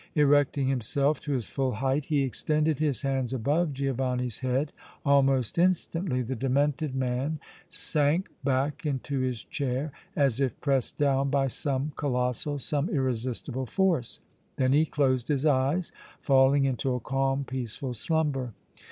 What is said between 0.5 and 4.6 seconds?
himself to his full height, he extended his hands above Giovanni's